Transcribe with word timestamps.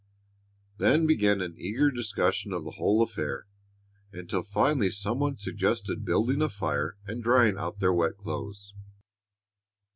Then 0.79 1.05
began 1.05 1.41
an 1.41 1.53
eager 1.59 1.91
discussion 1.91 2.53
of 2.53 2.63
the 2.63 2.71
whole 2.71 3.03
affair, 3.03 3.45
until 4.11 4.41
finally 4.41 4.89
some 4.89 5.19
one 5.19 5.37
suggested 5.37 6.03
building 6.03 6.41
a 6.41 6.49
fire 6.49 6.97
and 7.05 7.21
drying 7.23 7.55
out 7.59 7.77
their 7.77 7.93
wet 7.93 8.17
clothes. 8.17 8.73